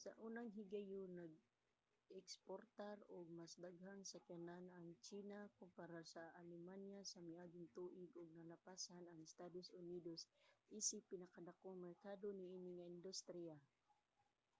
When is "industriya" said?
12.96-13.56